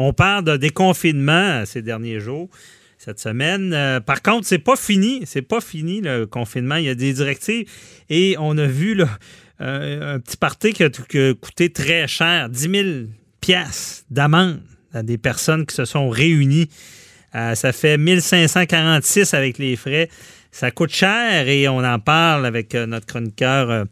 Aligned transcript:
On 0.00 0.12
parle 0.12 0.44
de 0.44 0.56
déconfinement 0.56 1.64
ces 1.66 1.82
derniers 1.82 2.20
jours, 2.20 2.48
cette 2.98 3.18
semaine. 3.18 3.72
Euh, 3.74 3.98
par 3.98 4.22
contre, 4.22 4.46
c'est 4.46 4.60
pas 4.60 4.76
fini. 4.76 5.22
C'est 5.24 5.42
pas 5.42 5.60
fini 5.60 6.00
le 6.00 6.24
confinement. 6.24 6.76
Il 6.76 6.84
y 6.84 6.88
a 6.88 6.94
des 6.94 7.12
directives 7.12 7.68
et 8.08 8.36
on 8.38 8.56
a 8.58 8.66
vu 8.66 9.02
euh, 9.60 10.14
un 10.14 10.20
petit 10.20 10.36
parti 10.36 10.72
qui 10.72 10.84
a, 10.84 10.90
coûté 11.34 11.70
très 11.72 12.06
cher, 12.06 12.48
10 12.48 12.60
000 12.60 12.88
pièces 13.40 14.04
d'amende 14.08 14.60
à 14.94 15.02
des 15.02 15.18
personnes 15.18 15.66
qui 15.66 15.74
se 15.74 15.84
sont 15.84 16.08
réunies. 16.10 16.68
Euh, 17.34 17.56
ça 17.56 17.72
fait 17.72 17.98
1546 17.98 19.34
avec 19.34 19.58
les 19.58 19.74
frais. 19.74 20.08
Ça 20.52 20.70
coûte 20.70 20.92
cher 20.92 21.48
et 21.48 21.66
on 21.66 21.78
en 21.78 21.98
parle 21.98 22.46
avec 22.46 22.72
notre 22.74 23.06
chroniqueur 23.06 23.84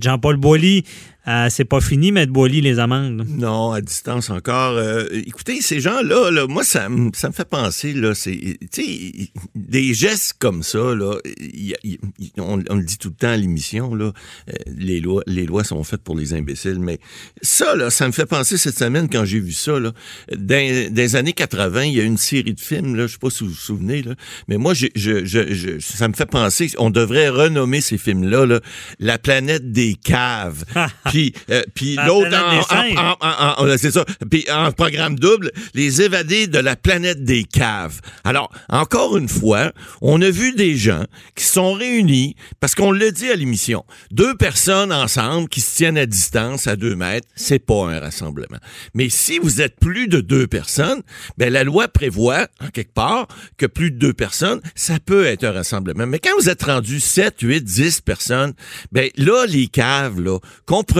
Jean-Paul 0.00 0.36
Boilly. 0.36 0.84
Euh, 1.28 1.48
c'est 1.50 1.66
pas 1.66 1.80
fini, 1.82 2.10
mettre 2.10 2.32
Boilly, 2.32 2.62
les 2.62 2.78
amendes. 2.78 3.26
Non, 3.28 3.72
à 3.72 3.80
distance 3.82 4.30
encore. 4.30 4.78
Euh, 4.78 5.04
écoutez, 5.12 5.60
ces 5.60 5.78
gens-là, 5.78 6.30
là, 6.30 6.46
moi, 6.46 6.64
ça, 6.64 6.88
me- 6.88 7.10
ça 7.12 7.28
me 7.28 7.34
fait 7.34 7.44
penser, 7.48 7.92
là, 7.92 8.14
c'est, 8.14 8.56
tu 8.72 8.82
sais, 8.82 9.30
des 9.54 9.92
gestes 9.92 10.34
comme 10.38 10.62
ça, 10.62 10.78
là, 10.94 11.16
y- 11.38 11.74
y- 11.84 11.98
y- 12.18 12.30
on, 12.38 12.62
on 12.70 12.76
le 12.76 12.82
dit 12.82 12.96
tout 12.96 13.08
le 13.10 13.14
temps 13.14 13.28
à 13.28 13.36
l'émission, 13.36 13.94
là, 13.94 14.12
euh, 14.48 14.52
les 14.78 15.00
lois, 15.00 15.22
les 15.26 15.44
lois 15.44 15.64
sont 15.64 15.84
faites 15.84 16.00
pour 16.02 16.16
les 16.16 16.32
imbéciles, 16.32 16.78
mais 16.80 16.98
ça, 17.42 17.74
là, 17.76 17.90
ça 17.90 18.06
me 18.06 18.12
fait 18.12 18.24
penser 18.26 18.56
cette 18.56 18.78
semaine 18.78 19.08
quand 19.10 19.26
j'ai 19.26 19.40
vu 19.40 19.52
ça, 19.52 19.78
là, 19.78 19.92
dans, 20.34 20.94
les 20.94 21.16
années 21.16 21.34
80, 21.34 21.84
il 21.84 21.94
y 21.94 22.00
a 22.00 22.04
une 22.04 22.16
série 22.16 22.54
de 22.54 22.60
films, 22.60 22.94
là, 22.96 23.06
je 23.06 23.12
sais 23.12 23.18
pas 23.18 23.28
si 23.30 23.44
vous 23.44 23.50
vous 23.50 23.54
souvenez, 23.56 24.00
là, 24.02 24.14
mais 24.48 24.56
moi, 24.56 24.72
je, 24.72 24.86
je, 24.94 25.26
je, 25.26 25.52
je- 25.52 25.78
ça 25.78 26.08
me 26.08 26.14
fait 26.14 26.24
penser, 26.30 26.70
on 26.78 26.88
devrait 26.88 27.28
renommer 27.28 27.82
ces 27.82 27.98
films-là, 27.98 28.46
là, 28.46 28.60
La 28.98 29.18
planète 29.18 29.72
des 29.72 29.94
caves. 29.94 30.64
puis, 31.10 31.17
euh, 31.50 31.62
puis 31.74 31.94
La 31.94 32.06
l'autre, 32.06 32.30
en- 32.36 33.76
c'est 33.78 33.90
ça. 33.90 34.04
Puis 34.30 34.44
en 34.50 34.72
programme 34.72 35.18
double, 35.18 35.50
les 35.74 36.02
évadés 36.02 36.46
de 36.46 36.58
la 36.58 36.76
planète 36.76 37.24
des 37.24 37.44
caves. 37.44 38.00
Alors, 38.24 38.50
encore 38.68 39.16
une 39.16 39.28
fois, 39.28 39.72
on 40.00 40.20
a 40.22 40.30
vu 40.30 40.52
des 40.54 40.76
gens 40.76 41.04
qui 41.34 41.44
se 41.44 41.52
sont 41.54 41.72
réunis, 41.72 42.34
parce 42.60 42.74
qu'on 42.74 42.90
le 42.92 43.10
dit 43.12 43.28
à 43.30 43.34
l'émission, 43.36 43.84
deux 44.10 44.34
personnes 44.36 44.92
ensemble 44.92 45.48
qui 45.48 45.60
se 45.60 45.76
tiennent 45.76 45.98
à 45.98 46.06
distance, 46.06 46.66
à 46.66 46.76
deux 46.76 46.94
mètres, 46.96 47.28
c'est 47.36 47.58
pas 47.58 47.84
un 47.90 48.00
rassemblement. 48.00 48.58
Mais 48.94 49.08
si 49.08 49.38
vous 49.38 49.60
êtes 49.60 49.76
plus 49.80 50.08
de 50.08 50.20
deux 50.20 50.46
personnes, 50.46 51.02
ben 51.36 51.52
la 51.52 51.64
loi 51.64 51.88
prévoit, 51.88 52.48
en 52.60 52.68
quelque 52.68 52.92
part, 52.94 53.26
que 53.56 53.66
plus 53.66 53.90
de 53.90 53.98
deux 53.98 54.12
personnes, 54.12 54.60
ça 54.74 54.98
peut 55.04 55.24
être 55.26 55.44
un 55.44 55.52
rassemblement. 55.52 56.06
Mais 56.06 56.18
quand 56.18 56.30
vous 56.38 56.48
êtes 56.48 56.62
rendu 56.64 57.00
7, 57.00 57.36
8, 57.42 57.64
10 57.64 58.00
personnes, 58.00 58.52
ben 58.92 59.08
là, 59.16 59.46
les 59.46 59.68
caves, 59.68 60.20
là, 60.20 60.38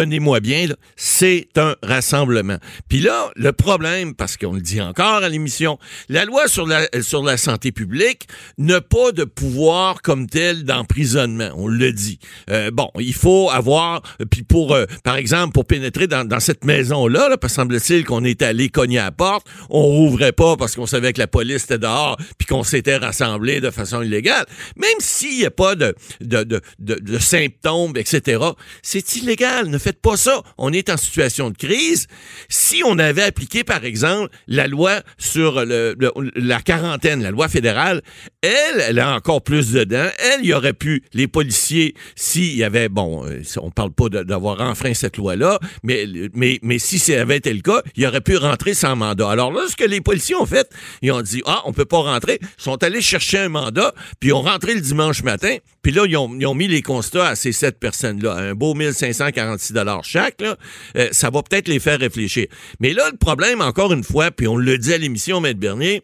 comprenez-moi 0.09 0.41
bien, 0.41 0.69
c'est 0.97 1.49
un 1.57 1.77
rassemblement. 1.83 2.57
Puis 2.89 3.01
là, 3.01 3.31
le 3.37 3.53
problème, 3.53 4.15
parce 4.15 4.39
qu'on 4.39 4.55
le 4.55 4.63
dit 4.63 4.81
encore 4.81 5.23
à 5.23 5.29
l'émission, 5.29 5.79
la 6.09 6.25
loi 6.25 6.49
sur 6.49 6.67
la, 6.67 6.87
sur 7.03 7.23
la 7.23 7.37
santé 7.37 7.73
publique 7.73 8.27
n'a 8.57 8.81
pas 8.81 9.13
de 9.13 9.25
pouvoir 9.25 10.01
comme 10.01 10.27
tel 10.27 10.65
d'emprisonnement. 10.65 11.51
On 11.57 11.67
le 11.67 11.93
dit. 11.93 12.19
Euh, 12.51 12.71
bon, 12.71 12.91
il 12.99 13.13
faut 13.13 13.51
avoir, 13.51 14.01
puis 14.31 14.45
pour, 14.45 14.75
euh, 14.75 14.87
par 15.05 15.17
exemple, 15.17 15.53
pour 15.53 15.67
pénétrer 15.67 16.07
dans, 16.07 16.41
cette 16.41 16.65
maison-là, 16.65 17.29
là, 17.29 17.37
semble-t-il 17.49 18.07
qu'on 18.07 18.25
est 18.25 18.41
allé 18.41 18.71
cogner 18.71 18.99
à 18.99 19.05
la 19.05 19.13
porte, 19.13 19.47
on 19.69 19.83
rouvrait 19.83 20.33
pas 20.33 20.57
parce 20.57 20.75
qu'on 20.75 20.87
savait 20.87 21.13
que 21.13 21.19
la 21.19 21.27
police 21.27 21.65
était 21.65 21.79
dehors, 21.79 22.17
puis 22.39 22.47
qu'on 22.47 22.63
s'était 22.63 22.97
rassemblés 22.97 23.61
de 23.61 23.71
façon 23.71 24.01
illégale. 24.03 24.47
Même 24.77 24.89
s'il 25.01 25.37
n'y 25.39 25.45
a 25.45 25.51
pas 25.51 25.75
de, 25.75 25.95
de, 26.23 26.45
de, 26.45 26.61
de, 26.79 26.95
de 26.95 27.19
symptômes, 27.19 27.93
etc., 27.97 28.39
c'est 28.83 29.17
illégal. 29.17 29.69
Ne 29.69 29.79
faites 29.89 30.03
pas 30.03 30.17
ça. 30.19 30.43
On 30.59 30.73
est 30.73 30.91
en 30.91 30.97
situation 30.99 31.51
de 31.51 31.57
crise. 31.57 32.09
Si 32.51 32.83
on 32.85 32.99
avait 32.99 33.23
appliqué, 33.23 33.65
par 33.65 33.85
exemple, 33.85 34.31
la 34.47 34.67
loi 34.67 35.01
sur 35.17 35.65
la 35.65 36.61
quarantaine, 36.61 37.23
la 37.23 37.31
loi 37.31 37.49
fédérale, 37.49 38.03
elle, 38.43 38.81
elle 38.81 38.99
a 38.99 39.15
encore 39.15 39.43
plus 39.43 39.73
dedans. 39.73 40.09
Elle, 40.19 40.41
il 40.43 40.49
y 40.49 40.53
aurait 40.53 40.75
pu, 40.75 41.03
les 41.15 41.27
policiers, 41.27 41.95
s'il 42.17 42.55
y 42.55 42.65
avait, 42.65 42.89
bon, 42.89 43.27
euh, 43.27 43.43
on 43.57 43.71
parle 43.71 43.93
pas 43.93 44.09
d'avoir 44.09 44.61
enfreint 44.61 44.95
cette 44.95 45.17
loi-là, 45.17 45.59
mais, 45.83 46.07
mais, 46.35 46.59
mais 46.63 46.79
si 46.79 46.99
ça 46.99 47.21
avait 47.21 47.39
été 47.39 47.53
le 47.53 47.63
cas, 47.63 47.83
il 47.97 48.07
aurait 48.07 48.21
pu 48.21 48.37
rentrer 48.37 48.75
sans 48.75 48.95
mandat. 48.95 49.31
Alors 49.31 49.53
là, 49.53 49.63
ce 49.69 49.77
que 49.77 49.85
les 49.85 50.01
policiers 50.01 50.37
ont 50.37 50.47
fait, 50.47 50.71
ils 51.01 51.13
ont 51.13 51.23
dit, 51.23 51.43
ah, 51.47 51.63
on 51.65 51.73
peut 51.73 51.87
pas 51.87 52.03
rentrer. 52.03 52.39
Ils 52.43 52.63
sont 52.63 52.83
allés 52.83 53.01
chercher 53.01 53.39
un 53.39 53.49
mandat, 53.49 53.95
puis 54.21 54.31
ils 54.31 54.33
ont 54.33 54.43
rentré 54.43 54.75
le 54.75 54.81
dimanche 54.81 55.23
matin, 55.23 55.57
puis 55.83 55.93
là, 55.93 56.05
ils 56.07 56.17
ont, 56.17 56.31
ils 56.39 56.47
ont 56.47 56.55
mis 56.55 56.69
les 56.69 56.83
constats 56.83 57.29
à 57.29 57.35
ces 57.37 57.53
sept 57.53 57.79
personnes-là, 57.79 58.35
un 58.35 58.55
beau 58.55 58.75
1546 58.75 59.73
chaque, 60.03 60.43
Euh, 60.97 61.09
ça 61.13 61.31
va 61.31 61.43
peut-être 61.43 61.69
les 61.69 61.81
faire 61.81 61.99
réfléchir. 61.99 62.47
Mais 62.81 62.93
là, 62.93 63.09
le 63.11 63.17
problème, 63.17 63.61
encore 63.61 63.93
une 63.93 64.05
fois, 64.05 64.31
puis 64.31 64.47
on 64.49 64.57
le 64.57 64.79
dit 64.79 64.93
à 64.93 64.99
l'émission, 64.99 65.41
Maître 65.41 65.61
Bernier, 65.61 66.03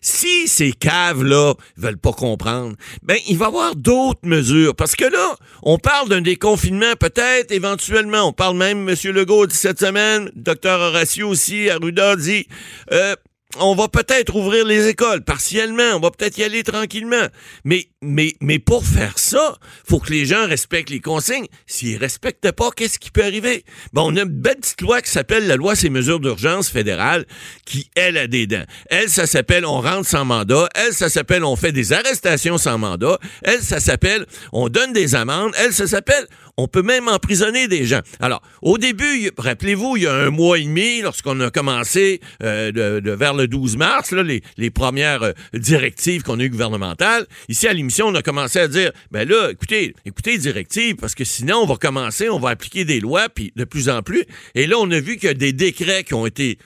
si 0.00 0.48
ces 0.48 0.72
caves-là 0.72 1.54
veulent 1.76 1.98
pas 1.98 2.12
comprendre, 2.12 2.76
ben, 3.02 3.16
il 3.28 3.38
va 3.38 3.46
y 3.46 3.48
avoir 3.48 3.76
d'autres 3.76 4.26
mesures. 4.26 4.74
Parce 4.74 4.96
que 4.96 5.04
là, 5.04 5.36
on 5.62 5.78
parle 5.78 6.08
d'un 6.08 6.20
déconfinement, 6.20 6.94
peut-être, 6.98 7.52
éventuellement. 7.52 8.28
On 8.28 8.32
parle 8.32 8.56
même, 8.56 8.88
M. 8.88 8.96
Legault 9.12 9.46
dit 9.46 9.56
cette 9.56 9.78
semaine, 9.78 10.30
Dr. 10.34 10.80
Horacio 10.80 11.28
aussi, 11.28 11.70
Arruda 11.70 12.16
dit, 12.16 12.46
euh, 12.90 13.14
on 13.58 13.74
va 13.74 13.88
peut-être 13.88 14.34
ouvrir 14.34 14.64
les 14.64 14.88
écoles 14.88 15.22
partiellement, 15.22 15.94
on 15.94 16.00
va 16.00 16.10
peut-être 16.10 16.38
y 16.38 16.44
aller 16.44 16.62
tranquillement. 16.62 17.26
Mais, 17.64 17.88
mais, 18.00 18.34
mais 18.40 18.58
pour 18.58 18.84
faire 18.84 19.18
ça, 19.18 19.56
faut 19.86 19.98
que 19.98 20.10
les 20.10 20.24
gens 20.24 20.46
respectent 20.46 20.90
les 20.90 21.00
consignes. 21.00 21.46
S'ils 21.66 21.98
respectent 21.98 22.52
pas, 22.52 22.70
qu'est-ce 22.70 22.98
qui 22.98 23.10
peut 23.10 23.24
arriver? 23.24 23.64
Bon, 23.92 24.12
on 24.12 24.16
a 24.16 24.22
une 24.22 24.28
belle 24.28 24.56
petite 24.56 24.80
loi 24.80 25.02
qui 25.02 25.10
s'appelle 25.10 25.46
la 25.46 25.56
loi 25.56 25.76
ces 25.76 25.90
mesures 25.90 26.20
d'urgence 26.20 26.68
fédérale, 26.68 27.26
qui, 27.66 27.90
elle, 27.94 28.16
a 28.16 28.26
des 28.26 28.46
dents. 28.46 28.64
Elle, 28.88 29.10
ça 29.10 29.26
s'appelle 29.26 29.66
on 29.66 29.80
rentre 29.80 30.08
sans 30.08 30.24
mandat. 30.24 30.68
Elle, 30.74 30.94
ça 30.94 31.08
s'appelle 31.08 31.44
on 31.44 31.56
fait 31.56 31.72
des 31.72 31.92
arrestations 31.92 32.58
sans 32.58 32.78
mandat. 32.78 33.18
Elle, 33.42 33.62
ça 33.62 33.80
s'appelle 33.80 34.26
on 34.52 34.68
donne 34.68 34.92
des 34.92 35.14
amendes. 35.14 35.52
Elle, 35.58 35.72
ça 35.72 35.86
s'appelle 35.86 36.26
on 36.56 36.68
peut 36.68 36.82
même 36.82 37.08
emprisonner 37.08 37.68
des 37.68 37.84
gens. 37.84 38.00
Alors, 38.20 38.42
au 38.60 38.78
début, 38.78 39.30
rappelez-vous, 39.38 39.96
il 39.96 40.02
y 40.04 40.06
a 40.06 40.14
un 40.14 40.30
mois 40.30 40.58
et 40.58 40.64
demi, 40.64 41.00
lorsqu'on 41.00 41.38
a 41.40 41.50
commencé 41.50 42.20
euh, 42.42 43.00
vers 43.04 43.34
le 43.34 43.48
12 43.48 43.76
mars, 43.76 44.12
les, 44.12 44.70
premières 44.70 45.22
euh, 45.22 45.32
directives 45.54 46.22
qu'on 46.22 46.38
a 46.40 46.44
eues 46.44 46.50
gouvernementales, 46.50 47.26
ici 47.48 47.66
à 47.66 47.72
l'émission, 47.72 48.08
on 48.08 48.14
a 48.14 48.22
commencé 48.22 48.58
à 48.58 48.68
dire, 48.68 48.92
ben 49.10 49.28
là, 49.28 49.50
écoutez, 49.50 49.94
écoutez 50.04 50.38
directives, 50.38 50.96
parce 50.96 51.14
que 51.14 51.24
sinon, 51.24 51.58
on 51.58 51.66
va 51.66 51.76
commencer, 51.76 52.28
on 52.28 52.38
va 52.38 52.50
appliquer 52.50 52.84
des 52.84 53.00
lois, 53.00 53.28
puis 53.28 53.52
de 53.56 53.64
plus 53.64 53.88
en 53.88 54.02
plus. 54.02 54.24
Et 54.54 54.66
là, 54.66 54.76
on 54.78 54.90
a 54.90 55.00
vu 55.00 55.16
qu'il 55.16 55.28
y 55.28 55.30
a 55.30 55.34
des 55.34 55.52
décrets 55.52 56.04
qui 56.04 56.14
ont 56.14 56.26
été 56.26 56.58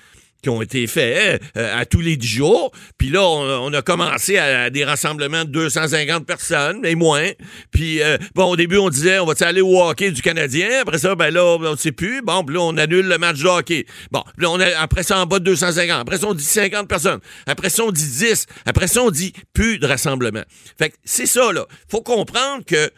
ont 0.48 0.62
été 0.62 0.86
faits 0.86 1.42
euh, 1.56 1.80
à 1.80 1.84
tous 1.86 2.00
les 2.00 2.16
dix 2.16 2.28
jours. 2.28 2.72
Puis 2.98 3.08
là, 3.08 3.22
on, 3.22 3.72
a 3.72 3.82
commencé 3.82 4.38
à, 4.38 4.70
des 4.70 4.84
rassemblements 4.84 5.44
de 5.44 5.50
250 5.50 6.26
personnes, 6.26 6.80
mais 6.82 6.94
moins. 6.94 7.30
Puis, 7.70 8.02
euh, 8.02 8.16
bon, 8.34 8.44
au 8.44 8.56
début, 8.56 8.78
on 8.78 8.88
disait, 8.88 9.18
on 9.18 9.26
va 9.26 9.34
aller 9.40 9.60
au 9.60 9.82
hockey 9.82 10.10
du 10.10 10.22
Canadien? 10.22 10.68
Après 10.82 10.98
ça, 10.98 11.14
ben 11.14 11.30
là, 11.30 11.44
on 11.44 11.58
ne 11.58 11.76
sait 11.76 11.92
plus. 11.92 12.22
Bon, 12.22 12.44
puis 12.44 12.56
là, 12.56 12.62
on 12.62 12.76
annule 12.76 13.06
le 13.06 13.18
match 13.18 13.40
de 13.40 13.48
hockey. 13.48 13.86
Bon, 14.10 14.22
puis 14.36 14.44
là, 14.44 14.50
on 14.50 14.60
après 14.60 15.02
ça, 15.02 15.20
en 15.20 15.26
bas 15.26 15.38
de 15.38 15.44
250. 15.44 16.00
Après 16.00 16.18
ça, 16.18 16.26
on 16.26 16.34
dit 16.34 16.44
50 16.44 16.88
personnes. 16.88 17.20
Après 17.46 17.70
ça, 17.70 17.84
on 17.84 17.92
dit 17.92 18.06
10. 18.06 18.46
Après 18.64 18.88
ça, 18.88 19.02
on 19.02 19.10
dit 19.10 19.32
plus 19.52 19.78
de 19.78 19.86
rassemblement. 19.86 20.42
Fait 20.78 20.90
que 20.90 20.96
c'est 21.04 21.26
ça, 21.26 21.52
là. 21.52 21.66
faut 21.88 22.02
comprendre 22.02 22.64
que 22.64 22.90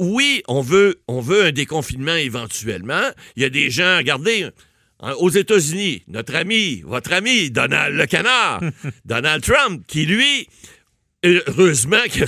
oui, 0.00 0.42
on 0.48 0.62
veut, 0.62 0.98
on 1.08 1.20
veut 1.20 1.44
un 1.44 1.52
déconfinement 1.52 2.14
éventuellement. 2.14 3.02
Il 3.36 3.42
y 3.42 3.46
a 3.46 3.50
des 3.50 3.70
gens, 3.70 3.98
regardez, 3.98 4.48
hein, 5.00 5.14
aux 5.18 5.30
États-Unis, 5.30 6.02
notre 6.08 6.34
ami, 6.34 6.82
votre 6.84 7.12
ami, 7.12 7.50
Donald 7.50 7.96
le 7.96 8.06
Canard, 8.06 8.60
Donald 9.04 9.42
Trump, 9.42 9.82
qui 9.86 10.06
lui, 10.06 10.48
heureusement 11.24 12.02
qu'il 12.08 12.24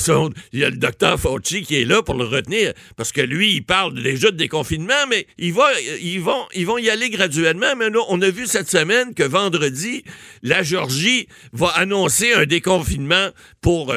y 0.53 0.65
a, 0.65 0.71
le 0.71 0.77
docteur 0.77 1.19
Fauci 1.19 1.63
qui 1.63 1.77
est 1.77 1.85
là 1.85 2.03
pour 2.03 2.15
le 2.15 2.25
retenir, 2.25 2.73
parce 2.97 3.13
que 3.13 3.21
lui, 3.21 3.55
il 3.55 3.65
parle 3.65 3.95
déjà 3.95 4.31
de 4.31 4.37
déconfinement, 4.37 5.07
mais 5.09 5.27
il 5.39 5.53
va, 5.53 5.69
ils, 6.01 6.21
vont, 6.21 6.47
ils 6.55 6.67
vont 6.67 6.79
y 6.79 6.91
aller 6.91 7.11
graduellement. 7.11 7.75
Mais 7.77 7.91
là, 7.91 8.01
on 8.09 8.21
a 8.21 8.31
vu 8.31 8.47
cette 8.47 8.71
semaine 8.71 9.15
que 9.15 9.23
vendredi, 9.23 10.05
la 10.43 10.63
Georgie 10.63 11.27
va 11.53 11.69
annoncer 11.69 12.33
un 12.33 12.45
déconfinement 12.45 13.31
pour... 13.61 13.95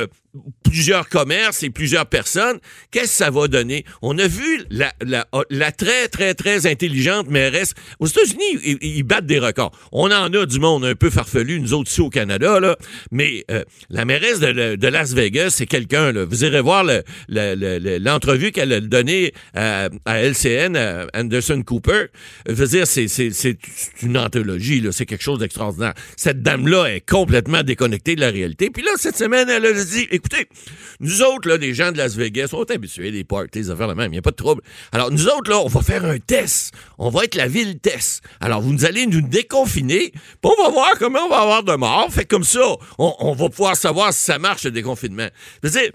plusieurs 0.63 1.07
commerces 1.09 1.63
et 1.63 1.69
plusieurs 1.69 2.05
personnes, 2.05 2.59
qu'est-ce 2.91 3.03
que 3.05 3.09
ça 3.25 3.29
va 3.31 3.47
donner? 3.47 3.85
On 4.01 4.17
a 4.19 4.27
vu 4.27 4.63
la, 4.69 4.91
la, 5.01 5.25
la 5.49 5.71
très, 5.71 6.07
très, 6.07 6.33
très 6.33 6.67
intelligente 6.67 7.29
mairesse. 7.29 7.73
Aux 7.99 8.07
États-Unis, 8.07 8.77
ils, 8.81 9.03
battent 9.03 9.25
des 9.25 9.39
records. 9.39 9.71
On 9.91 10.11
en 10.11 10.33
a 10.33 10.45
du 10.45 10.59
monde 10.59 10.83
un 10.85 10.95
peu 10.95 11.09
farfelu, 11.09 11.59
nous 11.59 11.73
autres 11.73 11.89
ici 11.89 12.01
au 12.01 12.09
Canada, 12.09 12.59
là. 12.59 12.77
Mais 13.11 13.45
euh, 13.51 13.63
la 13.89 14.05
mairesse 14.05 14.39
de, 14.39 14.75
de 14.75 14.87
Las 14.87 15.13
Vegas, 15.13 15.51
c'est 15.51 15.65
quelqu'un. 15.65 16.11
Vous 16.25 16.43
irez 16.43 16.61
voir 16.61 16.83
le- 16.83 17.03
le- 17.29 17.55
le- 17.55 17.77
le- 17.79 17.97
l'entrevue 17.99 18.51
qu'elle 18.51 18.73
a 18.73 18.81
donnée 18.81 19.33
à, 19.53 19.89
à 20.05 20.19
LCN, 20.21 20.75
à 20.75 21.07
Anderson 21.13 21.61
Cooper. 21.65 22.05
Je 22.47 22.53
veux 22.53 22.67
dire, 22.67 22.85
c'est 22.87 23.07
une 24.01 24.17
anthologie. 24.17 24.83
C'est 24.91 25.05
quelque 25.05 25.23
chose 25.23 25.39
d'extraordinaire. 25.39 25.93
Cette 26.17 26.41
dame-là 26.41 26.85
est 26.87 27.07
complètement 27.07 27.63
déconnectée 27.63 28.15
de 28.15 28.21
la 28.21 28.29
réalité. 28.31 28.69
Puis 28.69 28.83
là, 28.83 28.91
cette 28.97 29.15
semaine, 29.17 29.49
elle 29.49 29.65
a 29.65 29.73
dit, 29.73 30.07
écoutez, 30.25 30.47
nous 30.99 31.21
autres, 31.21 31.47
là, 31.47 31.57
des 31.57 31.73
gens 31.73 31.91
de 31.91 31.97
Las 31.97 32.15
Vegas, 32.15 32.49
on 32.53 32.63
est 32.63 32.71
habitués 32.71 33.11
des 33.11 33.23
parties, 33.23 33.59
des 33.59 33.69
affaires 33.69 33.87
la 33.87 33.95
même, 33.95 34.11
il 34.11 34.15
n'y 34.15 34.19
a 34.19 34.21
pas 34.21 34.31
de 34.31 34.35
trouble. 34.35 34.61
Alors, 34.91 35.11
nous 35.11 35.27
autres, 35.27 35.49
là, 35.49 35.59
on 35.59 35.67
va 35.67 35.81
faire 35.81 36.05
un 36.05 36.17
test. 36.19 36.73
On 36.97 37.09
va 37.09 37.25
être 37.25 37.35
la 37.35 37.47
ville 37.47 37.79
test. 37.79 38.23
Alors, 38.39 38.61
vous 38.61 38.85
allez 38.85 39.05
nous 39.05 39.21
déconfiner, 39.21 40.11
puis 40.11 40.19
on 40.43 40.63
va 40.63 40.69
voir 40.69 40.91
comment 40.97 41.19
on 41.25 41.29
va 41.29 41.41
avoir 41.41 41.63
de 41.63 41.75
morts. 41.75 42.11
Fait 42.11 42.25
comme 42.25 42.43
ça, 42.43 42.61
on, 42.97 43.13
on 43.19 43.33
va 43.33 43.49
pouvoir 43.49 43.75
savoir 43.75 44.13
si 44.13 44.23
ça 44.23 44.39
marche, 44.39 44.63
le 44.63 44.71
déconfinement. 44.71 45.27
Je 45.63 45.69
veux 45.69 45.79
dire, 45.79 45.91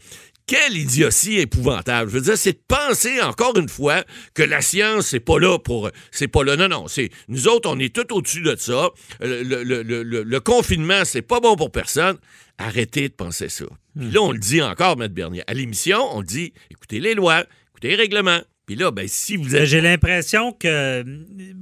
quelle 0.50 0.76
idiotie 0.76 1.38
épouvantable. 1.38 2.10
Je 2.10 2.16
veux 2.16 2.22
dire, 2.22 2.36
c'est 2.36 2.54
de 2.54 2.60
penser 2.66 3.20
encore 3.20 3.56
une 3.56 3.68
fois 3.68 4.02
que 4.34 4.42
la 4.42 4.60
science, 4.60 5.06
c'est 5.06 5.20
pas 5.20 5.38
là 5.38 5.60
pour. 5.60 5.88
C'est 6.10 6.26
pas 6.26 6.42
là. 6.42 6.56
Non, 6.56 6.66
non. 6.66 6.88
C'est, 6.88 7.08
nous 7.28 7.46
autres, 7.46 7.70
on 7.72 7.78
est 7.78 7.94
tout 7.94 8.12
au-dessus 8.12 8.42
de 8.42 8.56
ça. 8.56 8.88
Le, 9.20 9.44
le- 9.44 9.62
le- 9.62 9.82
le- 9.84 10.02
le- 10.02 10.24
le 10.24 10.40
confinement, 10.40 11.04
c'est 11.04 11.22
pas 11.22 11.38
bon 11.38 11.54
pour 11.54 11.70
personne. 11.70 12.16
Arrêtez 12.58 13.08
de 13.08 13.14
penser 13.14 13.48
ça. 13.48 13.64
Puis 13.96 14.10
là, 14.10 14.20
on 14.22 14.32
le 14.32 14.38
dit 14.40 14.60
encore, 14.60 15.00
M. 15.00 15.06
Bernier. 15.06 15.44
À 15.46 15.54
l'émission, 15.54 15.98
on 16.16 16.22
dit 16.22 16.52
écoutez 16.68 16.98
les 16.98 17.14
lois, 17.14 17.44
écoutez 17.70 17.90
les 17.90 17.96
règlements. 17.96 18.40
Puis 18.66 18.74
là, 18.74 18.90
ben, 18.90 19.06
si 19.06 19.36
vous 19.36 19.54
êtes. 19.54 19.66
J'ai 19.66 19.80
l'impression 19.80 20.50
que 20.52 21.04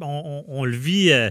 on, 0.00 0.06
on- 0.24 0.44
on 0.48 0.64
le 0.64 0.76
vit 0.76 1.12
euh, 1.12 1.28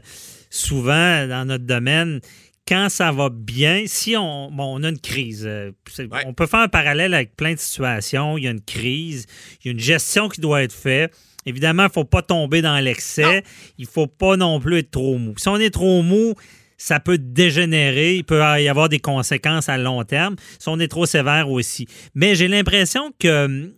souvent 0.52 1.28
dans 1.28 1.46
notre 1.46 1.66
domaine. 1.66 2.22
Quand 2.68 2.90
ça 2.90 3.12
va 3.12 3.30
bien, 3.30 3.84
si 3.86 4.16
on, 4.18 4.52
bon, 4.52 4.80
on 4.80 4.84
a 4.84 4.90
une 4.90 5.00
crise, 5.00 5.46
euh, 5.48 5.72
Ouais. 6.00 6.24
on 6.26 6.34
peut 6.34 6.48
faire 6.48 6.60
un 6.60 6.68
parallèle 6.68 7.14
avec 7.14 7.36
plein 7.36 7.54
de 7.54 7.60
situations. 7.60 8.38
Il 8.38 8.44
y 8.44 8.48
a 8.48 8.52
une 8.52 8.62
crise, 8.62 9.26
il 9.64 9.68
y 9.68 9.70
a 9.70 9.72
une 9.72 9.80
gestion 9.80 10.28
qui 10.28 10.42
doit 10.42 10.64
être 10.64 10.74
faite. 10.74 11.16
Évidemment, 11.46 11.84
il 11.84 11.88
ne 11.88 11.92
faut 11.92 12.04
pas 12.04 12.22
tomber 12.22 12.62
dans 12.62 12.78
l'excès. 12.80 13.44
Il 13.78 13.86
ne 13.86 13.90
faut 13.90 14.08
pas 14.08 14.36
non 14.36 14.60
plus 14.60 14.80
être 14.80 14.92
trop 14.92 15.18
mou. 15.18 15.34
Si 15.38 15.48
on 15.48 15.56
est 15.58 15.70
trop 15.70 16.02
mou, 16.02 16.34
ça 16.78 17.00
peut 17.00 17.18
dégénérer. 17.18 18.16
Il 18.18 18.26
peut 18.26 18.42
y 18.60 18.68
avoir 18.68 18.90
des 18.90 19.00
conséquences 19.00 19.70
à 19.70 19.78
long 19.78 20.04
terme. 20.04 20.36
Si 20.60 20.68
on 20.68 20.78
est 20.80 20.90
trop 20.90 21.06
sévère 21.06 21.50
aussi. 21.50 21.88
Mais 22.16 22.36
j'ai 22.36 22.50
l'impression 22.50 23.12
que 23.18 23.46
hum, 23.46 23.72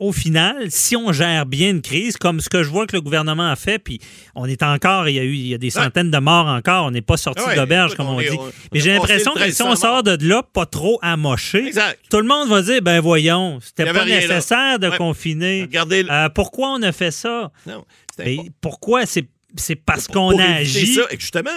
au 0.00 0.12
final, 0.12 0.66
si 0.70 0.96
on 0.96 1.12
gère 1.12 1.46
bien 1.46 1.70
une 1.70 1.82
crise, 1.82 2.16
comme 2.16 2.40
ce 2.40 2.48
que 2.48 2.62
je 2.64 2.68
vois 2.70 2.86
que 2.86 2.96
le 2.96 3.02
gouvernement 3.02 3.48
a 3.50 3.54
fait, 3.54 3.78
puis 3.78 4.00
on 4.34 4.46
est 4.46 4.62
encore, 4.62 5.08
il 5.08 5.14
y 5.14 5.18
a 5.20 5.22
eu 5.22 5.34
il 5.34 5.46
y 5.46 5.54
a 5.54 5.58
des 5.58 5.70
centaines 5.70 6.10
de 6.10 6.18
morts 6.18 6.46
encore, 6.48 6.86
on 6.86 6.90
n'est 6.90 7.02
pas 7.02 7.16
sorti 7.16 7.42
Ouais, 7.44 7.54
d'auberge, 7.54 7.94
comme 7.94 8.08
on 8.08 8.18
dit. 8.18 8.26
on- 8.32 8.50
Mais 8.72 8.80
j'ai 8.80 8.92
l'impression 8.92 9.32
que 9.34 9.50
si 9.50 9.62
on 9.62 9.66
1300 9.66 9.76
sort 9.76 10.02
de 10.02 10.16
là, 10.26 10.42
pas 10.42 10.66
trop 10.66 10.98
amoché, 11.02 11.66
Exact. 11.68 11.98
tout 12.10 12.16
le 12.18 12.26
monde 12.26 12.48
va 12.48 12.62
dire, 12.62 12.82
ben 12.82 12.98
voyons, 13.00 13.58
c'était 13.60 13.84
pas 13.92 14.04
là. 14.04 14.06
nécessaire 14.06 14.78
de 14.78 14.88
Ouais. 14.88 14.96
confiner. 14.96 15.62
Regardez. 15.62 16.02
le- 16.02 16.10
Euh, 16.10 16.28
pourquoi 16.30 16.70
on 16.70 16.82
a 16.82 16.92
fait 16.92 17.10
ça? 17.10 17.52
non, 17.66 17.84
pas- 18.16 18.24
pourquoi? 18.60 19.06
C'est 19.06 19.26
c'est 19.56 19.76
parce 19.76 20.06
qu'on 20.06 20.38
a 20.38 20.44
agi 20.44 20.98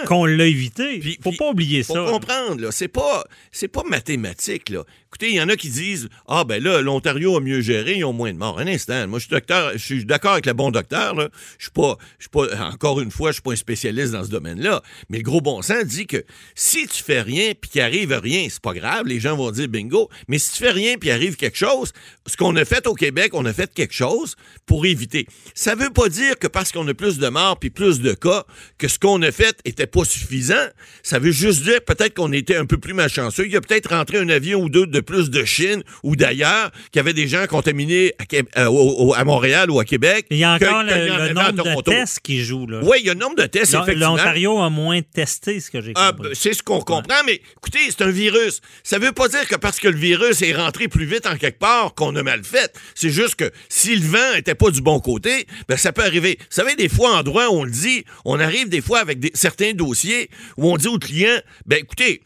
qu'on 0.06 0.26
l'a 0.26 0.46
évité. 0.46 1.00
Puis- 1.00 1.18
faut 1.22 1.30
puis- 1.30 1.38
pas 1.38 1.50
oublier 1.50 1.84
faut 1.84 1.94
ça. 1.94 2.06
comprendre, 2.06 2.62
là, 2.62 2.72
c'est 2.72 2.88
pas, 2.88 3.24
c'est 3.52 3.68
pas 3.68 3.84
mathématique, 3.84 4.70
là. 4.70 4.84
Écoutez, 5.08 5.30
il 5.30 5.36
y 5.36 5.42
en 5.42 5.50
a 5.50 5.56
qui 5.56 5.70
disent, 5.70 6.10
ah, 6.28 6.44
ben 6.44 6.62
là, 6.62 6.82
l'Ontario 6.82 7.38
a 7.38 7.40
mieux 7.40 7.62
géré, 7.62 7.98
ils 7.98 8.04
ont 8.04 8.14
moins 8.14 8.34
de 8.34 8.38
morts. 8.40 8.58
Un 8.60 8.66
instant, 8.66 9.08
moi, 9.08 9.20
je 9.20 9.26
suis 9.26 9.32
docteur, 9.32 9.72
je 9.74 9.78
suis 9.78 10.06
d'accord 10.06 10.32
avec 10.32 10.48
le 10.48 10.54
bon 10.54 10.72
docteur, 10.72 11.14
là. 11.14 11.30
Je 11.60 11.66
suis 11.66 11.72
pas, 11.72 11.98
je 12.18 12.24
suis 12.24 12.30
pas, 12.32 12.68
encore 12.72 13.00
une 13.00 13.12
fois, 13.12 13.30
je 13.30 13.34
suis 13.34 13.42
pas 13.44 13.52
un 13.52 13.56
spécialiste 13.56 14.14
dans 14.14 14.24
ce 14.24 14.30
domaine-là. 14.32 14.82
Mais 15.10 15.18
le 15.20 15.24
gros 15.24 15.40
bon 15.40 15.62
sens 15.62 15.84
dit 15.86 16.08
que 16.08 16.26
si 16.56 16.88
tu 16.88 17.04
fais 17.04 17.22
rien 17.22 17.52
puis 17.60 17.70
qu'il 17.70 17.82
arrive 17.82 18.12
rien, 18.12 18.48
c'est 18.50 18.60
pas 18.62 18.74
grave, 18.74 19.06
les 19.06 19.20
gens 19.20 19.36
vont 19.38 19.52
dire 19.52 19.68
bingo. 19.68 20.10
Mais 20.28 20.40
si 20.40 20.54
tu 20.54 20.64
fais 20.64 20.72
rien 20.72 20.98
puis 20.98 21.10
il 21.10 21.12
arrive 21.12 21.36
quelque 21.36 21.58
chose, 21.58 21.92
ce 22.26 22.36
qu'on 22.36 22.56
a 22.56 22.66
fait 22.66 22.88
au 22.88 22.96
Québec, 22.96 23.32
on 23.34 23.46
a 23.46 23.54
fait 23.54 23.72
quelque 23.72 23.94
chose 23.94 24.36
pour 24.66 24.88
éviter. 24.88 25.28
Ça 25.54 25.76
veut 25.76 25.92
pas 25.92 26.10
dire 26.10 26.40
que 26.40 26.48
parce 26.48 26.72
qu'on 26.72 26.88
a 26.88 26.94
plus 26.96 27.20
de 27.20 27.28
morts 27.30 27.60
puis 27.60 27.70
plus 27.70 27.83
de 27.92 28.14
cas, 28.14 28.44
que 28.78 28.88
ce 28.88 28.98
qu'on 29.00 29.22
a 29.22 29.32
fait 29.32 29.58
était 29.66 29.88
pas 29.88 30.04
suffisant. 30.06 30.66
Ça 31.04 31.20
veut 31.20 31.32
juste 31.32 31.64
dire 31.64 31.82
peut-être 31.86 32.14
qu'on 32.16 32.32
était 32.32 32.56
un 32.56 32.66
peu 32.66 32.78
plus 32.78 32.94
malchanceux. 32.94 33.46
Il 33.46 33.52
y 33.52 33.56
a 33.56 33.62
peut-être 33.62 33.90
rentré 33.90 34.18
un 34.18 34.30
avion 34.30 34.62
ou 34.62 34.70
deux 34.70 34.88
de 34.88 35.00
plus 35.00 35.30
de 35.30 35.44
Chine 35.46 35.84
ou 36.04 36.16
d'ailleurs, 36.16 36.72
qu'il 36.92 36.98
y 36.98 37.00
avait 37.00 37.14
des 37.14 37.28
gens 37.28 37.46
contaminés 37.48 38.14
à, 38.20 38.60
euh, 38.62 39.12
à 39.16 39.24
Montréal 39.24 39.70
ou 39.72 39.80
à 39.80 39.86
Québec. 39.86 40.26
Il 40.30 40.38
y 40.38 40.44
a 40.44 40.54
encore 40.54 40.84
le, 40.84 41.28
le 41.28 41.34
nombre 41.34 41.64
de 41.64 41.82
tests 41.82 42.20
qui 42.22 42.44
jouent. 42.44 42.68
là. 42.68 42.80
Oui, 42.84 42.98
il 43.02 43.06
y 43.06 43.10
a 43.10 43.14
un 43.14 43.16
nombre 43.16 43.36
de 43.36 43.46
tests, 43.46 43.74
effectivement. 43.74 44.16
L'Ontario 44.16 44.60
a 44.60 44.70
moins 44.70 45.02
testé, 45.02 45.60
ce 45.60 45.70
que 45.72 45.82
j'ai 45.82 45.94
Ah, 45.96 46.12
compris. 46.12 46.30
ben, 46.30 46.36
c'est 46.36 46.54
ce 46.54 46.64
qu'on 46.64 46.80
comprend, 46.82 47.24
mais 47.26 47.42
écoutez, 47.58 47.80
c'est 47.90 48.02
un 48.04 48.10
virus. 48.12 48.62
Ça 48.84 49.00
veut 49.00 49.12
pas 49.12 49.28
dire 49.28 49.48
que 49.48 49.56
parce 49.56 49.80
que 49.80 49.88
le 49.88 49.98
virus 49.98 50.42
est 50.42 50.54
rentré 50.54 50.88
plus 50.88 51.06
vite 51.06 51.26
en 51.28 51.38
quelque 51.38 51.60
part 51.60 51.94
qu'on 51.96 52.16
a 52.16 52.24
mal 52.24 52.44
fait. 52.44 52.74
C'est 52.96 53.10
juste 53.10 53.36
que 53.36 53.52
si 53.70 53.96
le 53.96 54.06
vent 54.08 54.34
était 54.38 54.56
pas 54.56 54.72
du 54.72 54.82
bon 54.82 55.00
côté, 55.00 55.46
ben 55.68 55.78
ça 55.78 55.92
peut 55.92 56.04
arriver. 56.04 56.38
Vous 56.40 56.46
savez, 56.50 56.76
des 56.76 56.90
fois, 56.90 57.18
en 57.18 57.24
droit, 57.24 57.48
on 57.52 57.64
le 57.64 57.72
on 58.26 58.40
arrive 58.40 58.70
des 58.70 58.82
fois 58.82 59.00
avec 59.00 59.32
certains 59.34 59.74
dossiers 59.74 60.30
où 60.58 60.72
on 60.72 60.78
dit 60.78 60.88
au 60.88 61.00
client, 61.00 61.40
ben 61.66 61.80
écoutez, 61.80 62.22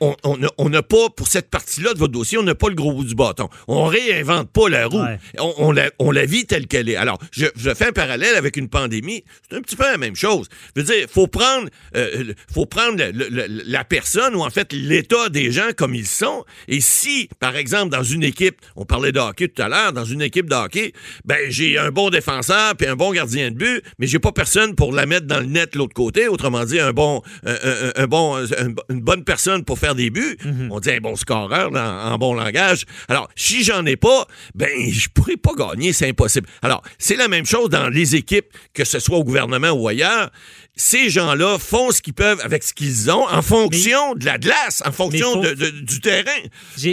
on- 0.00 0.36
n'a 0.38 0.48
on 0.58 0.70
pas, 0.82 1.10
pour 1.14 1.28
cette 1.28 1.50
partie-là 1.50 1.92
de 1.94 1.98
votre 1.98 2.12
dossier, 2.12 2.38
on 2.38 2.42
n'a 2.42 2.54
pas 2.54 2.68
le 2.68 2.74
gros 2.74 2.92
bout 2.92 3.04
du 3.04 3.14
bâton. 3.14 3.48
On 3.68 3.84
réinvente 3.84 4.50
pas 4.50 4.68
la 4.68 4.86
roue. 4.86 5.02
Ouais. 5.02 5.18
On, 5.38 5.54
on 5.58 5.72
la, 5.72 5.90
on 5.98 6.10
la 6.10 6.24
vit 6.24 6.46
telle 6.46 6.66
qu'elle 6.66 6.88
est. 6.88 6.96
Alors, 6.96 7.18
je, 7.32 7.46
je 7.56 7.74
fais 7.74 7.86
un 7.88 7.92
parallèle 7.92 8.34
avec 8.36 8.56
une 8.56 8.68
pandémie. 8.68 9.24
C'est 9.50 9.56
un 9.56 9.60
petit 9.62 9.76
peu 9.76 9.84
la 9.84 9.98
même 9.98 10.16
chose. 10.16 10.48
Je 10.74 10.80
veux 10.80 10.86
dire, 10.86 11.06
faut 11.10 11.26
prendre, 11.26 11.68
euh, 11.96 12.32
faut 12.52 12.66
prendre 12.66 12.96
le- 12.98 13.10
le- 13.12 13.28
le- 13.28 13.62
la 13.66 13.84
personne 13.84 14.34
ou 14.34 14.40
en 14.42 14.50
fait 14.50 14.72
l'état 14.72 15.28
des 15.28 15.52
gens 15.52 15.70
comme 15.76 15.94
ils 15.94 16.06
sont. 16.06 16.44
Et 16.68 16.80
si, 16.80 17.28
par 17.38 17.56
exemple, 17.56 17.90
dans 17.90 18.02
une 18.02 18.22
équipe, 18.24 18.56
on 18.76 18.84
parlait 18.84 19.12
de 19.12 19.18
hockey 19.20 19.48
tout 19.48 19.62
à 19.62 19.68
l'heure, 19.68 19.92
dans 19.92 20.04
une 20.04 20.22
équipe 20.22 20.48
de 20.48 20.54
hockey, 20.54 20.92
ben 21.24 21.38
j'ai 21.50 21.78
un 21.78 21.90
bon 21.90 22.10
défenseur 22.10 22.74
puis 22.76 22.86
un 22.86 22.96
bon 22.96 23.12
gardien 23.12 23.50
de 23.50 23.56
but, 23.56 23.82
mais 23.98 24.06
j'ai 24.06 24.18
pas 24.18 24.32
personne 24.32 24.74
pour 24.74 24.92
la 24.92 25.06
mettre 25.06 25.26
dans 25.26 25.40
le 25.40 25.46
net 25.46 25.72
de 25.74 25.78
l'autre 25.78 25.94
côté. 25.94 26.28
Autrement 26.28 26.64
dit, 26.64 26.80
un 26.80 26.92
bon, 26.92 27.22
un, 27.44 27.52
un- 27.52 27.92
un 27.96 28.06
bon, 28.06 28.36
un- 28.36 28.74
une 28.94 29.00
bonne 29.00 29.24
personne 29.24 29.64
pour 29.64 29.78
faire 29.78 29.89
des 29.94 30.10
buts. 30.10 30.36
On 30.70 30.80
dit 30.80 30.90
un 30.90 30.98
bon 31.00 31.16
scoreur 31.16 31.70
en 31.74 32.18
bon 32.18 32.34
langage. 32.34 32.84
Alors, 33.08 33.28
si 33.36 33.64
j'en 33.64 33.84
ai 33.86 33.96
pas, 33.96 34.26
ben 34.54 34.68
je 34.90 35.08
pourrais 35.08 35.36
pas 35.36 35.52
gagner, 35.56 35.92
c'est 35.92 36.08
impossible. 36.08 36.48
Alors, 36.62 36.82
c'est 36.98 37.16
la 37.16 37.28
même 37.28 37.46
chose 37.46 37.68
dans 37.70 37.88
les 37.88 38.16
équipes, 38.16 38.46
que 38.74 38.84
ce 38.84 38.98
soit 38.98 39.16
au 39.18 39.24
gouvernement 39.24 39.70
ou 39.70 39.88
ailleurs. 39.88 40.30
Ces 40.76 41.10
gens-là 41.10 41.58
font 41.58 41.90
ce 41.90 42.00
qu'ils 42.00 42.14
peuvent 42.14 42.40
avec 42.42 42.62
ce 42.62 42.72
qu'ils 42.72 43.10
ont 43.10 43.28
en 43.28 43.42
fonction 43.42 44.14
de 44.14 44.24
la 44.24 44.38
glace, 44.38 44.82
en 44.86 44.92
fonction 44.92 45.32
faut- 45.34 45.42
de- 45.42 45.52
de- 45.54 45.70
du 45.80 46.00
terrain. 46.00 46.30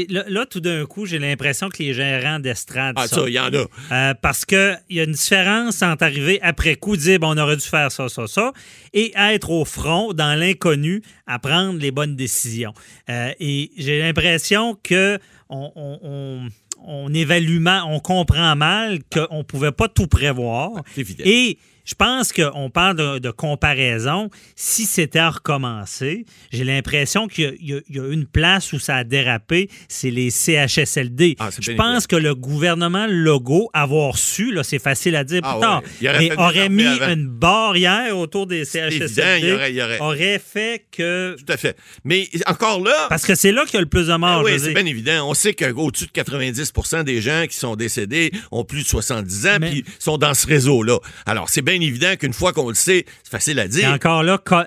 Là, 0.10 0.24
là, 0.27 0.45
tout 0.45 0.60
d'un 0.60 0.86
coup, 0.86 1.05
j'ai 1.05 1.19
l'impression 1.19 1.69
que 1.69 1.81
les 1.81 1.93
gérants 1.93 2.39
d'estrade 2.39 2.95
Ah, 2.98 3.07
ça, 3.07 3.22
il 3.27 3.33
y 3.33 3.39
en 3.39 3.50
a. 3.53 3.65
Euh, 3.93 4.13
parce 4.22 4.43
qu'il 4.43 4.77
y 4.89 5.00
a 5.00 5.03
une 5.03 5.12
différence 5.13 5.81
entre 5.83 6.03
arriver 6.03 6.39
après 6.41 6.75
coup, 6.75 6.98
dire 6.98 7.19
bon, 7.19 7.33
on 7.33 7.38
aurait 7.38 7.55
dû 7.55 7.65
faire 7.65 7.91
ça, 7.91 8.10
ça, 8.10 8.27
ça, 8.27 8.51
et 8.93 9.13
être 9.15 9.51
au 9.51 9.63
front, 9.63 10.12
dans 10.12 10.38
l'inconnu, 10.38 11.01
à 11.25 11.39
prendre 11.39 11.79
les 11.79 11.91
bonnes 11.91 12.15
décisions. 12.15 12.74
Euh, 13.10 13.32
et 13.39 13.72
j'ai 13.77 14.00
l'impression 14.00 14.77
que 14.84 15.20
on, 15.50 15.72
on- 15.75 16.00
on- 16.03 16.48
on 16.86 17.13
évalue 17.13 17.60
mal, 17.60 17.84
on 17.88 18.00
comprend 18.00 18.56
mal 18.56 19.00
qu'on 19.12 19.39
ne 19.39 19.44
pouvait 19.44 19.72
pas 19.72 19.88
tout 19.88 20.08
prévoir. 20.08 20.72
C'est 20.94 21.01
évident. 21.01 21.24
Et 21.25 21.58
je 21.88 21.96
pense 21.96 22.34
qu'on 22.34 22.70
parle 22.70 22.98
de, 22.98 23.20
de 23.20 23.32
comparaison. 23.32 24.29
Si 24.58 24.84
c'était 24.86 25.20
à 25.20 25.29
recommencer, 25.29 26.25
j'ai 26.51 26.65
l'impression 26.65 27.27
qu'il 27.27 27.56
y 27.62 27.74
a- 27.75 27.79
y, 27.88 27.98
une 28.13 28.25
place 28.27 28.74
où 28.74 28.79
ça 28.79 28.98
a 28.98 29.03
dérapé, 29.06 29.70
c'est 29.88 30.12
les 30.12 30.29
CHSLD. 30.29 31.38
Ah, 31.39 31.50
je 31.58 31.72
bien 31.72 31.77
pense 31.77 32.06
que 32.08 32.17
le 32.17 32.36
gouvernement 32.36 33.06
Legault, 33.10 33.70
avoir 33.74 34.17
su, 34.17 34.51
là, 34.53 34.63
c'est 34.63 34.79
facile 34.79 35.15
à 35.15 35.24
dire 35.24 35.39
Ah 35.46 35.53
plus 35.53 35.62
tard, 35.62 35.82
ouais. 36.01 36.20
Mais 36.20 36.38
aurait 36.38 36.67
mis 36.70 36.84
avant. 36.86 37.13
une 37.13 37.27
barrière 37.27 38.17
autour 38.17 38.48
des 38.48 38.63
évident, 38.77 38.89
CHSLD, 38.89 39.48
il 39.48 39.53
aurait- 39.53 39.72
il 39.72 39.75
y 39.77 39.82
aurait- 39.82 40.00
aurait 40.00 40.39
fait 40.46 40.86
que... 40.91 41.36
Tout 41.39 41.53
à 41.53 41.56
fait. 41.58 41.77
Mais 42.03 42.27
encore 42.48 42.84
là, 42.84 43.08
Parce 43.08 43.25
que 43.25 43.34
c'est 43.36 43.53
là 43.53 43.63
qu'il 43.63 43.75
y 43.75 43.77
a 43.77 43.82
le 43.82 43.86
plus 43.88 44.08
de 44.08 44.15
morts. 44.15 44.41
Ah 44.41 44.44
oui, 44.44 44.60
c'est 44.60 44.74
bien 44.74 44.86
évident. 44.86 45.29
On 45.29 45.34
sait 45.34 45.53
qu'au-dessus 45.53 46.08
de 46.08 46.12
90% 46.12 47.03
des 47.06 47.22
gens 47.22 47.46
qui 47.50 47.56
sont 47.56 47.77
décédés 47.77 48.32
ont 48.51 48.65
plus 48.65 48.84
de 48.84 48.88
70 48.88 49.48
ans 49.48 49.58
puis 49.62 49.86
sont 50.00 50.17
dans 50.17 50.34
ce 50.34 50.46
réseau-là. 50.48 50.98
Alors, 51.25 51.50
c'est 51.50 51.62
bien 51.62 51.76
évident 51.81 52.15
qu'une 52.15 52.34
fois 52.34 52.53
qu'on 52.53 52.69
le 52.69 52.75
sait, 52.75 53.05
c'est 53.24 53.31
facile 53.31 53.60
à 53.60 53.65
Et 53.65 53.69
dire. 53.69 53.89
encore 53.89 54.24
là, 54.24 54.38
Comment- 54.43 54.65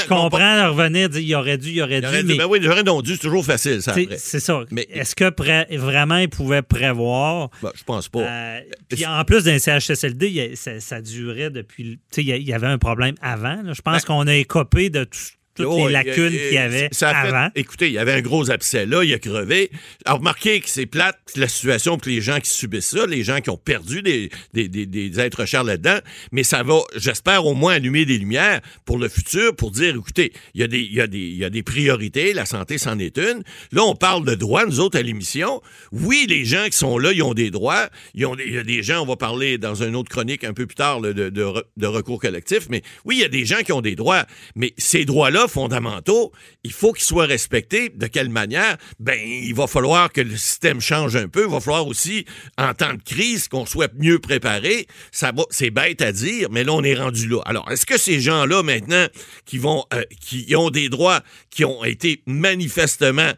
je 0.00 0.06
comprends 0.06 0.62
de 0.62 0.68
revenir, 0.68 1.08
dire 1.08 1.20
il 1.20 1.34
aurait 1.34 1.58
dû, 1.58 1.70
il 1.70 1.82
aurait 1.82 1.98
Il 1.98 2.08
dû, 2.22 2.24
mais 2.24 2.36
ben 2.36 2.46
oui, 2.48 2.60
j'aurais 2.62 2.84
donc 2.84 3.02
dû, 3.02 3.12
c'est 3.14 3.18
toujours 3.18 3.44
facile, 3.44 3.82
ça, 3.82 3.94
c'est 4.16 4.38
ça. 4.40 4.60
Mais- 4.70 4.86
Est-ce 4.90 5.16
que 5.16 5.28
pré- 5.30 5.66
vraiment 5.72 6.18
il 6.18 6.28
pouvait 6.28 6.62
prévoir? 6.62 7.50
Ben, 7.62 7.72
je 7.74 7.82
pense 7.82 8.08
pas. 8.08 8.20
Euh, 8.20 8.60
puis 8.88 9.04
en 9.06 9.24
plus 9.24 9.42
d'un 9.44 9.58
CHSLD, 9.58 10.52
a- 10.52 10.56
ça, 10.56 10.78
ça 10.80 11.00
durait 11.00 11.50
depuis. 11.50 11.98
Tu 12.12 12.22
sais, 12.22 12.22
il 12.22 12.42
y 12.48 12.52
avait 12.52 12.66
un 12.68 12.78
problème 12.78 13.16
avant. 13.20 13.60
là. 13.62 13.72
Je 13.72 13.82
pense 13.82 14.02
Ben- 14.02 14.06
qu'on 14.06 14.26
a 14.28 14.34
écopé 14.36 14.88
de 14.90 15.02
tout, 15.04 15.18
toutes 15.56 15.66
Oh, 15.68 15.86
les 15.88 15.92
lacunes 15.92 16.32
il- 16.32 16.38
qu'il 16.38 16.52
y 16.54 16.58
avait 16.58 16.88
ça 16.92 17.10
fait- 17.10 17.28
avant. 17.28 17.48
écoutez, 17.54 17.86
il 17.88 17.92
y 17.94 17.98
avait 17.98 18.12
un 18.12 18.20
gros 18.20 18.50
abcès 18.50 18.86
là, 18.86 19.02
il 19.04 19.12
a 19.14 19.18
crevé. 19.18 19.70
Alors, 20.04 20.18
remarquez 20.18 20.60
que 20.60 20.68
c'est 20.68 20.86
plate 20.86 21.18
la 21.36 21.48
situation 21.48 21.96
pour 21.98 22.08
les 22.10 22.20
gens 22.20 22.38
qui 22.40 22.50
subissent 22.50 22.86
ça, 22.88 23.06
les 23.06 23.24
gens 23.24 23.40
qui 23.40 23.50
ont 23.50 23.56
perdu 23.56 24.02
des, 24.02 24.30
des, 24.52 24.68
des- 24.68 24.86
des 24.86 25.18
êtres 25.20 25.44
chers 25.46 25.64
là-dedans, 25.64 25.98
mais 26.32 26.42
ça 26.44 26.62
va, 26.62 26.80
j'espère, 26.96 27.44
au 27.46 27.54
moins 27.54 27.74
allumer 27.74 28.04
des 28.04 28.18
lumières 28.18 28.60
pour 28.84 28.98
le 28.98 29.08
futur, 29.08 29.54
pour 29.56 29.70
dire, 29.70 29.94
écoutez, 29.96 30.32
il 30.54 30.60
y, 30.60 30.64
a 30.64 30.68
des, 30.68 30.80
il, 30.80 30.92
y 30.94 31.00
a 31.00 31.06
des, 31.06 31.18
il 31.18 31.36
y 31.36 31.44
a 31.44 31.50
des 31.50 31.62
priorités, 31.62 32.32
la 32.32 32.46
santé, 32.46 32.78
c'en 32.78 32.98
est 32.98 33.16
une. 33.18 33.42
Là, 33.72 33.82
on 33.84 33.94
parle 33.94 34.24
de 34.24 34.34
droits, 34.34 34.66
nous 34.66 34.80
autres, 34.80 34.98
à 34.98 35.02
l'émission. 35.02 35.62
Oui, 35.92 36.26
les 36.28 36.44
gens 36.44 36.64
qui 36.66 36.76
sont 36.76 36.98
là, 36.98 37.12
ils 37.12 37.22
ont 37.22 37.34
des 37.34 37.50
droits. 37.50 37.88
Ils 38.14 38.26
ont 38.26 38.36
des- 38.36 38.44
il 38.46 38.54
y 38.54 38.58
a 38.58 38.62
des 38.64 38.82
gens, 38.82 39.02
on 39.02 39.06
va 39.06 39.16
parler 39.16 39.58
dans 39.58 39.82
une 39.82 39.96
autre 39.96 40.10
chronique 40.10 40.44
un 40.44 40.52
peu 40.52 40.66
plus 40.66 40.74
tard 40.76 41.00
là, 41.00 41.12
de, 41.12 41.28
de 41.30 41.86
recours 41.86 42.20
collectif, 42.20 42.66
mais 42.70 42.82
oui, 43.04 43.16
il 43.16 43.20
y 43.20 43.24
a 43.24 43.28
des 43.28 43.44
gens 43.46 43.62
qui 43.64 43.72
ont 43.72 43.80
des 43.80 43.94
droits, 43.94 44.24
mais 44.54 44.72
ces 44.76 45.04
droits-là 45.04 45.45
fondamentaux, 45.48 46.32
il 46.64 46.72
faut 46.72 46.92
qu'ils 46.92 47.04
soient 47.04 47.26
respectés. 47.26 47.90
De 47.90 48.06
quelle 48.06 48.28
manière? 48.28 48.76
Ben, 49.00 49.18
il 49.18 49.54
va 49.54 49.66
falloir 49.66 50.12
que 50.12 50.20
le 50.20 50.36
système 50.36 50.80
change 50.80 51.16
un 51.16 51.28
peu. 51.28 51.44
Il 51.44 51.50
va 51.50 51.60
falloir 51.60 51.86
aussi, 51.86 52.24
en 52.58 52.74
temps 52.74 52.94
de 52.94 53.02
crise, 53.02 53.48
qu'on 53.48 53.66
soit 53.66 53.92
mieux 53.94 54.18
préparé. 54.18 54.86
C'est 55.50 55.70
bête 55.70 56.02
à 56.02 56.12
dire, 56.12 56.48
mais 56.50 56.64
là, 56.64 56.72
on 56.72 56.82
est 56.82 56.94
rendu 56.94 57.28
là. 57.28 57.40
Alors, 57.44 57.70
est-ce 57.70 57.86
que 57.86 57.98
ces 57.98 58.20
gens-là, 58.20 58.62
maintenant, 58.62 59.06
qui 59.44 59.60
euh, 59.64 60.58
ont 60.58 60.70
des 60.70 60.88
droits 60.88 61.20
qui 61.50 61.64
ont 61.64 61.84
été 61.84 62.22
manifestement 62.26 63.32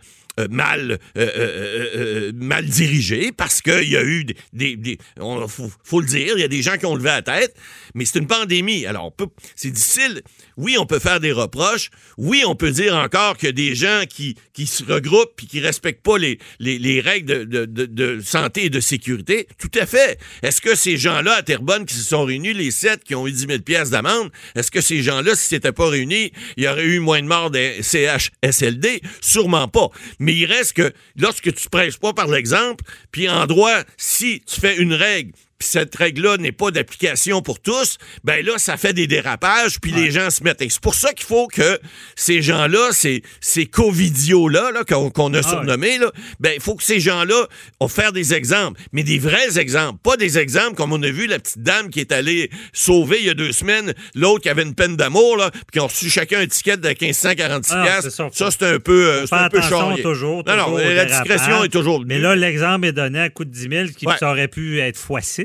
mal, 0.51 0.93
euh, 0.93 0.97
euh, 1.17 1.87
euh, 1.97 2.33
mal 2.35 2.65
dirigé 2.67 3.33
parce 3.33 3.61
qu'il 3.61 3.89
y 3.89 3.97
a 3.97 4.05
eu 4.05 4.25
des. 4.53 4.99
on- 5.19 5.49
faut, 5.49 6.01
le 6.01 6.07
dire, 6.07 6.35
il 6.37 6.41
y 6.41 6.45
a 6.45 6.49
des 6.49 6.63
gens 6.63 6.77
qui 6.77 6.87
ont 6.87 6.95
levé 6.95 7.09
la 7.09 7.23
tête, 7.23 7.57
mais 7.95 8.05
c'est 8.05 8.19
une 8.19 8.27
pandémie. 8.27 8.87
Alors, 8.87 9.13
c'est 9.57 9.71
difficile. 9.71 10.23
Oui, 10.57 10.77
on 10.79 10.87
peut 10.87 10.99
faire 10.99 11.21
des 11.21 11.33
reproches. 11.33 11.91
Oui, 12.17 12.43
on 12.47 12.55
peut 12.55 12.71
dire 12.71 12.95
encore 12.95 13.37
qu'il 13.37 13.53
des 13.53 13.75
gens 13.75 14.03
qui, 14.09 14.37
se 14.67 14.85
regroupent 14.85 15.41
et 15.43 15.47
qui 15.47 15.61
respectent 15.61 16.03
pas 16.03 16.19
les, 16.19 16.39
les, 16.59 16.79
les 16.79 17.01
règles 17.01 17.47
de, 17.47 18.21
santé 18.21 18.67
et 18.67 18.71
de 18.71 18.81
sécurité. 18.81 19.49
Tout 19.59 19.71
à 19.81 19.87
fait. 19.87 20.19
Est-ce 20.43 20.61
que 20.61 20.75
ces 20.75 20.97
gens-là 20.97 21.35
à 21.35 21.43
Terrebonne 21.43 21.87
qui 21.87 21.95
se 21.95 22.03
sont 22.03 22.25
réunis, 22.25 22.53
les 22.53 22.71
sept 22.71 23.05
qui 23.05 23.15
ont 23.15 23.27
eu 23.27 23.33
10 23.33 23.47
000 23.49 23.59
pièces 23.61 23.91
d'amende, 23.91 24.31
est-ce 24.55 24.71
que 24.71 24.81
ces 24.81 25.03
gens-là, 25.03 25.35
s'ils 25.35 25.49
s'étaient 25.49 25.73
pas 25.73 25.89
réunis, 25.89 26.33
il 26.57 26.65
y 26.65 26.69
aurait 26.69 26.85
eu 26.85 26.99
moins 27.01 27.23
de 27.23 27.27
morts 27.27 27.51
des 27.51 27.83
CHSLD? 27.83 29.01
Sûrement 29.21 29.69
pas. 29.69 29.89
Mais 30.19 30.28
il 30.33 30.47
reste 30.47 30.75
que 30.75 30.93
lorsque 31.17 31.55
tu 31.55 31.69
prêches 31.69 31.99
pas 31.99 32.13
par 32.13 32.29
l'exemple, 32.29 32.85
puis 33.13 33.29
en 33.29 33.47
droit, 33.47 33.83
si 33.97 34.43
tu 34.47 34.61
fais 34.61 34.77
une 34.77 34.95
règle, 34.95 35.33
puis 35.59 35.69
cette 35.69 35.95
règle-là 35.97 36.37
n'est 36.37 36.53
pas 36.53 36.71
d'application 36.71 37.43
pour 37.43 37.61
tous, 37.61 37.99
ben 38.25 38.45
là, 38.45 38.59
ça 38.59 38.77
fait 38.77 38.93
des 38.93 39.07
dérapages, 39.07 39.81
puis 39.81 39.91
les 39.93 40.11
gens 40.11 40.31
se 40.31 40.43
mettent. 40.45 40.63
Et 40.63 40.69
c'est 40.69 40.81
pour 40.81 40.95
ça 40.95 41.13
qu'il 41.13 41.27
faut 41.27 41.49
que 41.49 41.79
ces 42.17 42.43
gens-là, 42.43 42.91
ces, 42.93 43.23
ces 43.41 43.67
covidios-là, 43.67 44.71
là, 44.73 44.85
qu'on 44.85 45.35
a 45.35 45.39
Ah 45.39 45.43
surnommés, 45.43 45.99
là, 45.99 46.11
ben 46.41 46.53
il 46.55 46.61
faut 46.61 46.75
que 46.77 46.83
ces 46.85 47.01
gens-là 47.01 47.47
ont 47.81 47.89
faire 47.89 48.13
des 48.13 48.35
exemples, 48.35 48.81
mais 48.93 49.03
des 49.03 49.19
vrais 49.19 49.59
exemples, 49.59 49.99
pas 50.03 50.17
des 50.17 50.39
exemples 50.39 50.75
comme 50.77 50.93
on 50.93 51.03
a 51.03 51.11
vu 51.11 51.27
la 51.27 51.39
petite 51.39 51.63
dame 51.63 51.91
qui 51.91 52.01
est 52.01 52.13
allée 52.13 52.51
sauver 52.73 53.19
il 53.21 53.27
y 53.27 53.31
a 53.31 53.35
deux 53.35 53.53
semaines, 53.53 53.95
l'autre 54.15 54.43
qui 54.43 54.49
avait 54.49 54.63
une 54.63 54.75
peine 54.75 54.97
d'amour, 54.97 55.37
là, 55.37 55.51
puis 55.51 55.63
qui 55.73 55.81
ont 55.81 55.87
reçu 55.89 56.09
chacun 56.11 56.41
un 56.41 56.47
ticket 56.47 56.77
de 56.77 56.89
1546 56.89 57.73
Ah, 57.75 58.01
ça, 58.03 58.51
c'est 58.51 58.63
un 58.65 58.79
peu, 58.79 59.09
euh, 59.11 59.27
un 59.31 59.49
peu 59.49 59.61
charrier. 59.61 60.03
toujours, 60.03 60.45
Non, 60.47 60.57
non, 60.57 60.77
la 60.77 61.05
discrétion 61.05 61.65
est 61.65 61.69
toujours 61.69 62.05
Mais 62.07 62.19
là, 62.19 62.37
l'exemple 62.37 62.87
est 62.87 62.93
donné 62.93 63.21
à 63.21 63.29
coût 63.31 63.45
de 63.45 63.51
10 63.51 63.69
000, 63.71 63.89
qui 63.97 64.07
Ouais. 64.07 64.15
aurait 64.23 64.49
pu 64.49 64.79
être 64.81 64.97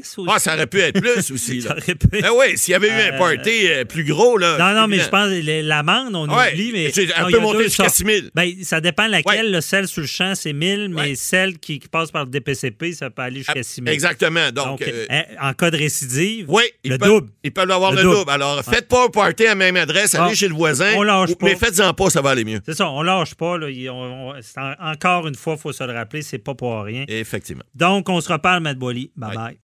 x6 0.04 0.20
aussi. 0.22 0.30
Ah, 0.34 0.40
ça 0.40 0.54
aurait 0.54 0.68
pu 0.68 0.80
être 0.80 1.00
plus 1.02 1.32
aussi. 1.32 1.62
Ça 1.64 1.72
aurait 1.72 1.96
pu- 1.96 2.08
Ben 2.08 2.30
oui, 2.36 2.58
s'il 2.58 2.72
y 2.74 2.76
avait 2.76 2.88
eu 2.88 2.92
un 2.92 3.14
Euh, 3.14 3.18
party 3.18 3.68
euh, 3.68 3.86
plus 3.86 4.04
gros, 4.04 4.38
là. 4.38 4.58
Non, 4.58 4.80
non, 4.82 4.88
mais 4.88 5.00
je 5.00 5.08
pense 5.10 5.30
que 5.30 5.62
l'amende, 5.68 6.16
on 6.16 6.28
Ouais, 6.30 6.52
oublie, 6.54 6.72
mais. 6.74 6.92
c'est 6.94 7.14
un 7.14 7.22
non, 7.22 7.26
peu 7.26 7.32
il 7.32 7.36
y 7.36 7.38
a 7.38 7.42
monté 7.42 7.58
deux 7.60 7.64
jusqu'à 7.66 7.84
sortes. 7.86 7.96
6 7.96 8.06
000. 8.06 8.18
Ben, 8.36 8.52
ça 8.64 8.82
dépend 8.82 9.08
laquelle. 9.08 9.46
Ouais. 9.46 9.52
là, 9.52 9.62
celle 9.62 9.88
sur 9.88 10.02
le 10.02 10.08
champ, 10.08 10.34
c'est 10.36 10.54
1000, 10.54 10.90
mais 10.90 11.02
Ouais. 11.02 11.16
celle 11.16 11.58
qui, 11.60 11.80
qui 11.80 11.88
passe 11.88 12.12
par 12.12 12.26
le 12.26 12.30
DPCP, 12.32 12.94
ça 12.94 13.10
peut 13.10 13.22
aller 13.22 13.38
jusqu'à 13.38 13.64
6 13.64 13.76
000. 13.82 13.88
Exactement. 13.88 14.52
Donc, 14.52 14.80
Donc, 14.80 14.82
euh, 14.84 15.22
en 15.42 15.54
cas 15.54 15.72
de 15.72 15.78
récidive, 15.78 16.46
oui, 16.50 16.64
le 16.84 16.94
ils 16.96 16.98
peuvent, 17.00 17.10
double. 17.10 17.30
Ils 17.44 17.52
peuvent 17.54 17.72
avoir 17.72 17.92
Le 17.92 17.98
le, 17.98 18.04
double. 18.04 18.16
double. 18.18 18.32
Alors, 18.32 18.64
faites 18.64 18.88
pas 18.88 19.06
un 19.06 19.10
party 19.10 19.46
à 19.46 19.50
la 19.50 19.56
même 19.56 19.76
adresse, 19.78 20.16
allez 20.16 20.30
Ah, 20.32 20.36
chez 20.36 20.48
le 20.48 20.54
voisin. 20.56 20.94
on 20.96 21.04
lâche 21.04 21.32
ou- 21.32 21.36
pas. 21.36 21.46
Mais 21.48 21.56
faites-en 21.56 21.94
pas, 21.94 22.10
ça 22.10 22.22
va 22.22 22.32
aller 22.32 22.44
mieux. 22.46 22.60
C'est 22.66 22.74
ça, 22.76 22.90
on 22.90 23.02
lâche 23.04 23.36
pas. 23.36 23.58
Là, 23.58 23.68
on- 23.92 24.32
on- 24.34 24.76
encore 24.92 25.28
une 25.28 25.36
fois, 25.36 25.54
il 25.58 25.62
faut 25.62 25.72
se 25.74 25.84
le 25.84 25.94
rappeler, 25.94 26.22
c'est 26.22 26.38
pas 26.40 26.54
pour 26.56 26.82
rien. 26.84 27.06
Effectivement. 27.08 27.64
Donc, 27.76 28.10
on 28.10 28.20
se 28.22 28.32
reparle, 28.32 28.62
Matt 28.64 28.78
Boily. 28.78 29.12
Bye 29.16 29.30
Ouais. 29.32 29.36
bye. 29.36 29.58